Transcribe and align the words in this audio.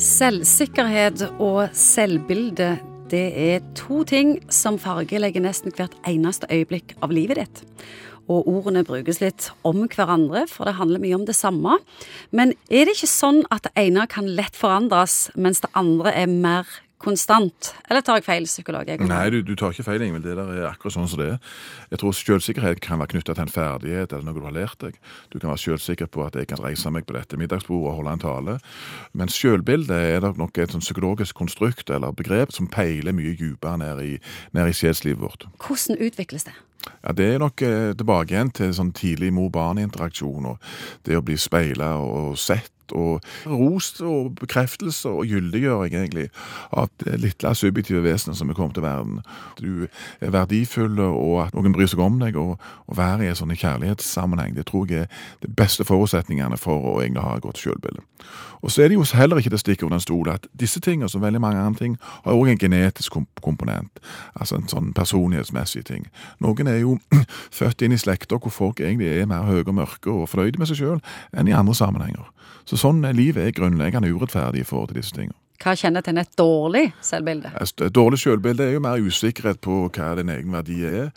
Selvsikkerhet 0.00 1.26
og 1.44 1.74
selvbilde 1.76 2.70
det 3.12 3.26
er 3.36 3.64
to 3.76 4.00
ting 4.08 4.38
som 4.48 4.78
fargelegger 4.80 5.42
nesten 5.44 5.74
hvert 5.76 5.92
eneste 6.08 6.48
øyeblikk 6.48 6.94
av 7.04 7.12
livet 7.12 7.36
ditt. 7.36 7.60
Og 8.30 8.48
ordene 8.48 8.80
brukes 8.86 9.20
litt 9.20 9.50
om 9.66 9.82
hverandre, 9.92 10.46
for 10.48 10.64
det 10.64 10.78
handler 10.78 11.02
mye 11.02 11.18
om 11.18 11.26
det 11.28 11.36
samme. 11.36 11.76
Men 12.32 12.54
er 12.72 12.88
det 12.88 12.96
ikke 12.96 13.10
sånn 13.12 13.42
at 13.52 13.68
det 13.68 13.74
ene 13.82 14.06
kan 14.08 14.30
lett 14.38 14.56
forandres, 14.56 15.26
mens 15.36 15.60
det 15.60 15.72
andre 15.76 16.14
er 16.16 16.32
mer 16.32 16.70
konstant? 17.00 17.72
Eller 17.88 18.04
tar 18.04 18.20
jeg 18.20 18.26
feil, 18.26 18.46
psykolog? 18.48 18.88
Jeg 18.88 19.00
Nei, 19.08 19.24
du, 19.32 19.40
du, 19.46 19.54
tar 19.58 19.74
ikke 19.74 19.86
feil, 19.86 20.04
Ingvild. 20.04 20.26
Det 20.28 20.36
der 20.38 20.52
er 20.54 20.68
akkurat 20.68 20.94
sånn 20.94 21.08
som 21.10 21.20
det 21.20 21.28
er. 21.34 21.50
Jeg 21.92 22.02
tror 22.02 22.16
selvsikkerhet 22.16 22.82
kan 22.84 23.00
være 23.00 23.14
knytta 23.14 23.36
til 23.36 23.46
en 23.46 23.52
ferdighet 23.52 24.14
eller 24.14 24.26
noe 24.28 24.36
du 24.36 24.46
har 24.46 24.56
lært 24.56 24.78
deg. 24.84 24.96
Du 25.32 25.38
kan 25.38 25.52
være 25.52 25.64
selvsikker 25.64 26.10
på 26.12 26.24
at 26.26 26.38
jeg 26.38 26.50
kan 26.50 26.62
reise 26.62 26.92
meg 26.92 27.08
på 27.08 27.16
dette 27.16 27.40
middagsbordet 27.40 27.90
og 27.90 28.00
holde 28.00 28.16
en 28.16 28.24
tale. 28.24 28.56
Men 29.16 29.32
selvbildet 29.32 30.16
er 30.16 30.28
nok 30.40 30.60
et 30.60 30.74
sånn 30.76 30.84
psykologisk 30.84 31.38
konstrukt 31.40 31.90
eller 31.90 32.16
begrep 32.16 32.52
som 32.54 32.70
peiler 32.70 33.16
mye 33.16 33.36
dypere 33.38 33.80
ned 33.80 34.02
i, 34.04 34.16
ned 34.56 34.72
i 34.72 34.76
sjelslivet 34.76 35.24
vårt. 35.24 35.48
Hvordan 35.64 36.00
utvikles 36.00 36.48
det? 36.48 36.56
Ja, 37.04 37.12
Det 37.12 37.34
er 37.34 37.38
nok 37.38 37.62
eh, 37.62 37.92
tilbake 37.92 38.34
igjen 38.34 38.50
til 38.56 38.72
sånn 38.76 38.92
tidlig 38.96 39.32
mor-barn-interaksjon. 39.36 40.46
og 40.52 40.58
Det 41.04 41.16
å 41.16 41.24
bli 41.24 41.36
speila 41.36 41.96
og 42.00 42.38
sett 42.40 42.72
og 42.96 43.24
ros 43.46 43.92
og 44.00 44.34
bekreftelse 44.40 45.08
og 45.08 45.26
gyldiggjøring, 45.30 45.94
egentlig, 45.94 46.28
av 46.72 46.90
det 47.04 47.18
lille 47.20 47.54
subjektive 47.54 48.02
vesenet 48.04 48.38
som 48.38 48.50
er 48.50 48.58
kommet 48.58 48.74
til 48.78 48.86
verden. 48.86 49.20
Du 49.60 49.86
er 50.20 50.34
verdifull, 50.34 51.00
og 51.00 51.46
at 51.46 51.56
noen 51.56 51.74
bryr 51.76 51.90
seg 51.90 52.02
om 52.04 52.20
deg, 52.20 52.36
og 52.36 52.60
å 52.86 52.98
være 52.98 53.26
i 53.26 53.32
en 53.32 53.38
sånn 53.38 53.56
kjærlighetssammenheng, 53.56 54.56
det 54.58 54.68
tror 54.70 54.90
jeg 54.90 55.06
er 55.06 55.26
de 55.42 55.50
beste 55.50 55.86
forutsetningene 55.86 56.58
for 56.60 56.94
å 56.94 57.00
egentlig 57.02 57.26
ha 57.26 57.36
et 57.36 57.44
godt 57.46 57.60
selvbilde. 57.62 58.04
Og 58.62 58.70
så 58.70 58.82
er 58.82 58.88
det 58.88 58.94
jo 58.94 59.04
heller 59.14 59.38
ikke 59.40 59.50
det 59.50 59.60
stikket 59.60 59.82
under 59.82 59.96
en 59.96 60.04
stol 60.04 60.28
at 60.28 60.46
disse 60.60 60.80
tingene, 60.80 61.08
som 61.08 61.22
veldig 61.22 61.40
mange 61.40 61.60
andre 61.60 61.78
ting, 61.78 61.96
har 62.24 62.36
òg 62.36 62.50
en 62.50 62.58
genetisk 62.58 63.16
komponent. 63.42 64.00
Altså 64.34 64.56
en 64.56 64.68
sånn 64.68 64.92
personlighetsmessig 64.96 65.84
ting. 65.88 66.06
Noen 66.44 66.68
er 66.68 66.82
jo 66.82 66.98
født 67.58 67.82
inn 67.82 67.96
i 67.96 68.00
slekter 68.00 68.40
hvor 68.40 68.52
folk 68.52 68.80
egentlig 68.80 69.08
er 69.08 69.30
mer 69.30 69.48
høye 69.48 69.64
og 69.64 69.74
mørke 69.74 70.12
og 70.12 70.28
fornøyde 70.28 70.60
med 70.60 70.68
seg 70.70 70.82
sjøl 70.82 71.00
enn 71.32 71.48
i 71.48 71.56
andre 71.56 71.74
sammenhenger. 71.74 72.28
Så 72.68 72.76
sånn 72.80 73.04
livet 73.16 73.44
er 73.44 73.56
grunnleggende 73.56 74.10
urettferdig 74.12 74.64
i 74.64 74.68
forhold 74.68 74.92
til 74.92 75.00
disse 75.02 75.16
tingene. 75.16 75.36
Hva 75.60 75.74
kjennetegner 75.76 76.24
et 76.24 76.38
dårlig 76.40 76.86
selvbilde? 77.04 77.50
Et 77.60 77.82
dårlig 77.94 78.18
selvbilde 78.22 78.64
er 78.64 78.78
jo 78.78 78.80
mer 78.80 79.02
usikkerhet 79.04 79.60
på 79.60 79.82
hva 79.92 80.14
din 80.16 80.32
egen 80.32 80.54
verdi 80.56 80.78
er. 80.88 81.10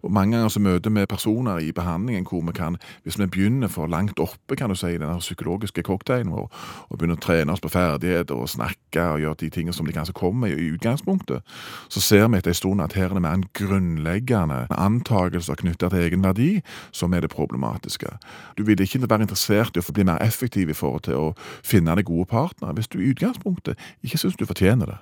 Og 0.00 0.12
Mange 0.12 0.36
ganger 0.36 0.48
så 0.48 0.60
møter 0.64 0.90
vi 0.90 1.04
personer 1.06 1.58
i 1.60 1.72
behandlingen 1.76 2.24
hvor 2.24 2.40
vi 2.46 2.54
kan, 2.56 2.78
hvis 3.04 3.18
vi 3.20 3.26
begynner 3.26 3.68
for 3.68 3.86
langt 3.86 4.20
oppe 4.20 4.56
kan 4.56 4.72
du 4.72 4.74
si, 4.74 4.94
i 4.94 4.98
den 4.98 5.20
psykologiske 5.20 5.82
cocktailen 5.84 6.32
vår, 6.32 6.48
og 6.88 6.98
begynner 6.98 7.18
å 7.18 7.20
trene 7.20 7.52
oss 7.52 7.60
på 7.60 7.68
ferdigheter 7.68 8.40
og 8.40 8.48
snakke 8.48 9.04
og 9.04 9.20
gjøre 9.20 9.40
de 9.42 9.50
tingene 9.52 9.76
som 9.76 9.84
de 9.84 9.92
kanskje 9.92 10.16
kommer 10.16 10.48
med 10.48 10.56
i 10.56 10.70
utgangspunktet, 10.72 11.44
så 11.92 12.00
ser 12.00 12.28
vi 12.28 12.40
etter 12.40 12.54
en 12.54 12.60
stund 12.60 12.84
at 12.84 12.96
her 12.96 13.10
er 13.10 13.18
det 13.18 13.24
mer 13.26 13.36
en 13.36 13.44
grunnleggende 13.52 14.62
antakelser 14.72 15.60
knyttet 15.60 15.92
til 15.92 16.06
egen 16.06 16.24
verdi 16.24 16.50
som 16.96 17.12
er 17.12 17.26
det 17.26 17.34
problematiske. 17.34 18.08
Du 18.56 18.64
vil 18.64 18.80
ikke 18.80 19.04
være 19.04 19.28
interessert 19.28 19.76
i 19.76 19.84
å 19.84 19.92
bli 19.92 20.08
mer 20.08 20.24
effektiv 20.24 20.72
i 20.72 20.76
forhold 20.76 21.04
til 21.10 21.20
å 21.20 21.28
finne 21.60 21.92
deg 21.98 22.08
gode 22.08 22.30
partnere 22.32 22.78
hvis 22.78 22.88
du 22.88 23.02
i 23.02 23.12
utgangspunktet 23.12 23.76
ikke 24.02 24.18
syns 24.18 24.36
du 24.36 24.46
fortjener 24.46 24.86
det. 24.86 24.98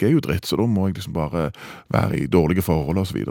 Jeg 0.00 0.08
er 0.08 0.16
jo 0.16 0.24
dritt, 0.24 0.48
så 0.48 0.58
da 0.58 0.66
må 0.66 0.88
jeg 0.88 0.98
liksom 0.98 1.14
bare 1.14 1.50
være 1.92 2.18
i 2.18 2.26
dårlige 2.26 2.64
forhold 2.66 2.98
osv. 2.98 3.22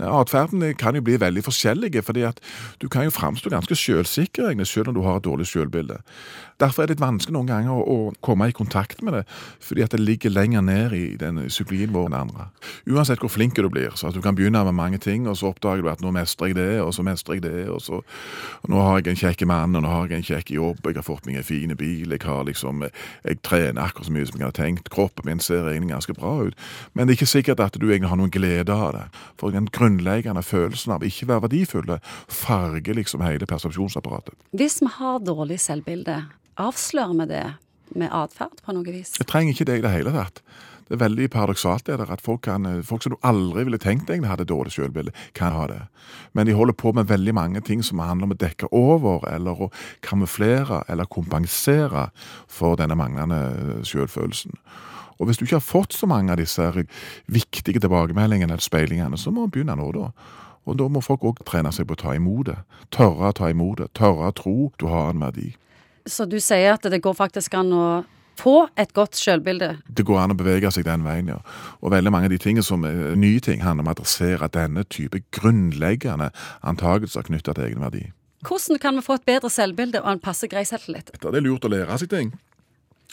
Atferden 0.00 0.74
kan 0.76 0.94
jo 0.94 1.02
bli 1.04 1.16
veldig 1.20 1.44
forskjellige, 1.44 2.02
fordi 2.02 2.24
at 2.28 2.40
du 2.82 2.88
kan 2.88 3.06
jo 3.06 3.10
framstå 3.14 3.50
ganske 3.50 3.76
selvsikker 3.76 4.48
egentlig, 4.48 4.66
selv 4.66 4.88
om 4.88 4.94
du 4.94 5.02
har 5.02 5.16
et 5.16 5.24
dårlig 5.24 5.46
selvbilde. 5.46 6.02
Derfor 6.60 6.82
er 6.82 6.88
det 6.88 6.96
litt 6.96 7.04
vanskelig 7.04 7.34
noen 7.36 7.48
ganger 7.48 7.72
å, 7.72 7.80
å, 7.84 8.12
komme 8.24 8.48
i 8.48 8.54
kontakt 8.56 9.02
med 9.04 9.12
det, 9.12 9.22
fordi 9.60 9.84
at 9.84 9.92
det 9.92 10.00
ligger 10.00 10.32
lenger 10.32 10.64
ned 10.64 10.94
i 10.96 11.16
den 11.20 11.40
psykologien 11.48 11.92
vår 11.92 12.08
enn 12.08 12.18
andre. 12.18 12.48
Uansett 12.88 13.20
hvor 13.20 13.32
flink 13.32 13.56
du 13.56 13.68
blir, 13.68 13.92
så 13.96 14.08
at 14.08 14.16
du 14.16 14.22
kan 14.24 14.36
begynne 14.36 14.64
med 14.64 14.76
mange 14.76 15.00
ting, 15.02 15.28
og 15.28 15.36
så 15.36 15.50
oppdager 15.52 15.84
du 15.84 15.90
at 15.92 16.04
nå 16.04 16.12
mestrer 16.16 16.52
jeg 16.52 16.58
det, 16.60 16.80
og 16.80 16.94
så 16.96 17.04
mestrer 17.04 17.38
jeg 17.38 17.44
det, 17.44 17.68
og 17.72 17.82
så 17.84 18.00
og 18.00 18.72
nå 18.72 18.80
har 18.80 19.00
jeg 19.00 19.12
en 19.12 19.20
kjekk 19.20 19.44
mann, 19.48 19.76
og 19.76 19.84
nå 19.84 19.92
har 19.92 20.08
jeg 20.08 20.22
en 20.22 20.28
kjekk 20.30 20.54
jobb, 20.56 20.80
jeg 20.84 20.96
har 20.96 21.06
fått 21.06 21.28
meg 21.28 21.40
en 21.40 21.46
fin 21.46 21.76
bil, 21.76 22.12
jeg 22.12 22.24
har 22.24 22.44
liksom, 22.48 22.86
jeg 23.24 23.40
trener 23.44 23.84
akkurat 23.84 24.08
så 24.08 24.16
mye 24.16 24.28
som 24.28 24.40
jeg 24.40 24.48
hadde 24.48 24.60
tenkt, 24.60 24.90
kroppen 24.92 25.28
min 25.28 25.44
ser 25.46 25.68
egentlig 25.70 25.94
ganske 25.94 26.16
bra 26.18 26.34
ut, 26.48 26.66
men 26.92 27.06
det 27.06 27.14
er 27.14 27.20
ikke 27.20 27.30
sikkert 27.30 27.62
at 27.64 27.78
du 27.80 27.86
egentlig 27.88 28.10
har 28.12 28.20
noen 28.20 28.32
glede 28.34 28.74
av 28.74 28.92
det. 28.96 29.04
For 29.40 29.54
den 29.54 29.68
grunnleggende 29.72 30.44
følelsen 30.46 30.96
av 30.96 31.06
ikke 31.06 31.30
være 31.30 31.46
verdifulle 31.48 32.00
farger 32.28 32.98
liksom 32.98 33.24
hele 33.26 33.48
persepsjonsapparatet. 33.48 34.34
Hvis 34.56 34.80
vi 34.82 34.90
har 34.98 35.22
dårlig 35.24 35.60
selvbilde, 35.62 36.20
avslører 36.60 37.16
vi 37.22 37.30
det 37.34 37.46
med 37.96 38.12
atferd 38.14 38.58
på 38.64 38.74
noe 38.74 38.86
vis? 38.90 39.16
Jeg 39.20 39.28
trenger 39.30 39.54
ikke 39.54 39.68
det 39.68 39.80
i 39.80 39.84
det 39.86 39.94
hele 39.94 40.14
tatt. 40.14 40.42
Det 40.86 40.94
er 40.94 41.02
veldig 41.02 41.26
paradoksalt 41.34 41.88
det 41.88 41.98
der, 41.98 42.10
at 42.14 42.22
folk, 42.22 42.44
kan, 42.46 42.66
folk 42.86 43.02
som 43.02 43.16
du 43.16 43.18
aldri 43.26 43.64
ville 43.66 43.80
tenkt 43.82 44.06
deg 44.06 44.22
hadde 44.26 44.46
dårlig 44.46 44.76
selvbilde, 44.76 45.14
kan 45.34 45.54
ha 45.56 45.66
det. 45.70 45.80
Men 46.32 46.46
de 46.46 46.54
holder 46.54 46.76
på 46.78 46.92
med 46.94 47.10
veldig 47.10 47.34
mange 47.34 47.62
ting 47.66 47.82
som 47.82 47.98
handler 47.98 48.28
om 48.28 48.36
å 48.36 48.38
dekke 48.38 48.70
over, 48.70 49.26
eller 49.32 49.66
å 49.66 49.70
kamuflere 50.06 50.84
eller 50.88 51.10
kompensere 51.10 52.08
for 52.46 52.78
denne 52.78 52.94
manglende 52.98 53.82
selvfølelsen. 53.82 54.54
Og 55.18 55.26
hvis 55.26 55.40
du 55.40 55.46
ikke 55.46 55.58
har 55.58 55.64
fått 55.64 55.96
så 55.96 56.06
mange 56.06 56.32
av 56.32 56.38
disse 56.38 56.64
viktige 57.26 57.80
tilbakemeldingene 57.80 58.52
eller 58.52 58.62
speilingene, 58.62 59.18
så 59.18 59.32
må 59.32 59.46
du 59.46 59.56
begynne 59.56 59.78
nå, 59.78 59.90
da. 59.96 60.10
Og 60.66 60.78
da 60.78 60.88
må 60.90 61.02
folk 61.02 61.24
òg 61.26 61.44
trene 61.46 61.70
seg 61.72 61.86
på 61.86 61.94
å 61.94 62.00
ta 62.00 62.14
imot 62.18 62.50
det. 62.50 62.58
Tørre 62.94 63.30
å 63.30 63.36
ta 63.36 63.50
imot 63.50 63.80
det. 63.80 63.92
Tørre 63.96 64.30
å 64.30 64.34
tro 64.34 64.56
du 64.78 64.88
har 64.90 65.12
en 65.12 65.22
verdi. 65.22 65.52
Så 66.06 66.26
du 66.30 66.38
sier 66.42 66.74
at 66.74 66.86
det 66.90 67.02
går 67.02 67.14
faktisk 67.18 67.54
an 67.58 67.72
å 67.74 67.86
få 68.38 68.68
et 68.78 68.92
godt 68.96 69.16
selvbilde? 69.18 69.76
Det 69.88 70.04
går 70.06 70.20
an 70.22 70.34
å 70.34 70.38
bevege 70.38 70.70
seg 70.74 70.86
den 70.88 71.04
veien, 71.06 71.30
ja. 71.32 71.40
Og 71.80 71.92
veldig 71.94 72.12
mange 72.14 72.30
av 72.30 72.34
de 72.34 72.40
tingene 72.42 72.66
som 72.66 72.84
er 72.88 73.16
nye 73.18 73.42
ting, 73.44 73.62
handler 73.64 73.86
om 73.86 73.92
å 73.92 73.96
adressere 73.96 74.50
denne 74.52 74.84
type 74.92 75.22
grunnleggende 75.36 76.30
antakelser 76.66 77.26
knytta 77.28 77.56
til 77.56 77.70
egenverdi. 77.70 78.04
Hvordan 78.46 78.78
kan 78.82 78.98
vi 78.98 79.06
få 79.06 79.16
et 79.18 79.26
bedre 79.26 79.50
selvbilde 79.50 80.02
og 80.04 80.10
en 80.12 80.22
passe 80.22 80.46
grei 80.50 80.64
selvtillit? 80.68 81.14
Det 81.18 81.32
er 81.32 81.44
lurt 81.44 81.66
å 81.66 81.72
lære 81.72 81.98
seg 82.02 82.12
ting. 82.12 82.34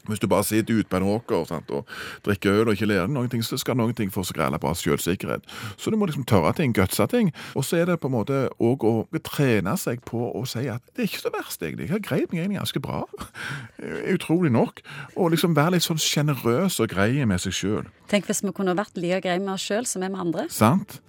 Hvis 0.09 0.19
du 0.19 0.28
bare 0.28 0.44
sitter 0.44 0.80
ute 0.80 0.90
på 0.91 1.00
en 1.00 1.08
åker 1.08 1.46
sant, 1.47 1.69
og 1.72 1.88
drikker 2.25 2.52
øl 2.52 2.68
og 2.68 2.75
ikke 2.75 2.90
lærer 2.90 3.12
noen 3.12 3.30
ting, 3.31 3.44
så 3.46 3.58
skal 3.59 3.78
noen 3.80 3.96
ting 3.96 4.12
få 4.12 4.25
så 4.28 4.36
grella 4.36 4.59
bra 4.59 4.74
selvsikkerhet. 4.75 5.47
Så 5.78 5.94
du 5.94 5.97
må 6.00 6.09
liksom 6.09 6.25
tørre 6.28 6.52
ting, 6.58 6.74
gutse 6.75 7.08
ting. 7.12 7.31
Og 7.56 7.64
så 7.66 7.80
er 7.80 7.88
det 7.88 8.00
på 8.03 8.12
en 8.12 8.18
måte 8.18 8.42
òg 8.59 8.84
å 8.84 8.94
trene 9.24 9.78
seg 9.80 10.03
på 10.08 10.25
å 10.36 10.44
si 10.50 10.66
at 10.72 10.84
det 10.94 11.06
er 11.06 11.09
ikke 11.12 11.24
så 11.24 11.34
verst, 11.36 11.63
egentlig. 11.63 11.88
Jeg 11.88 11.96
har 11.96 12.03
greid 12.03 12.34
meg 12.34 12.44
egentlig 12.44 12.59
ganske 12.59 12.84
bra. 12.84 13.03
Utrolig 14.16 14.52
nok. 14.52 14.84
Og 15.16 15.31
liksom 15.34 15.56
være 15.56 15.78
litt 15.78 15.88
sånn 15.88 16.02
sjenerøs 16.02 16.81
og 16.84 16.92
grei 16.92 17.24
med 17.30 17.40
seg 17.44 17.56
sjøl. 17.56 17.88
Tenk 18.12 18.28
hvis 18.28 18.44
vi 18.44 18.52
kunne 18.56 18.75
vært 18.78 19.00
like 19.00 19.24
greie 19.24 19.40
med 19.40 19.56
oss 19.56 19.63
sjøl 19.69 19.88
som 19.88 20.03
vi 20.03 20.09
er 20.09 20.13
med 20.13 20.25
andre. 20.28 20.50
Sant. 20.52 21.00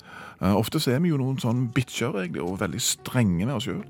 Ofte 0.44 0.80
så 0.82 0.94
er 0.94 1.02
vi 1.02 1.10
jo 1.12 1.18
noen 1.18 1.38
sånn 1.40 1.68
bitcher, 1.74 2.14
egentlig, 2.20 2.42
og 2.44 2.60
veldig 2.60 2.82
strenge 2.82 3.46
med 3.46 3.54
oss 3.56 3.68
sjøl. 3.68 3.82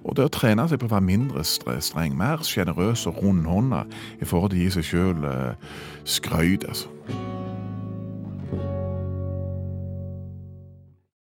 Og 0.00 0.16
det 0.16 0.24
å 0.24 0.32
trene 0.32 0.64
seg 0.68 0.80
på 0.80 0.88
å 0.88 0.94
være 0.94 1.04
mindre 1.04 1.42
streng, 1.44 2.14
mer 2.16 2.40
sjenerøs 2.46 3.02
og 3.10 3.18
rundhånda 3.20 3.82
i 4.16 4.28
forhold 4.28 4.39
å 4.46 4.52
gi 4.54 4.70
seg 4.76 4.86
sjøl 4.86 5.26
uh, 5.28 5.52
skrøyt, 6.04 6.66
altså. 6.68 6.90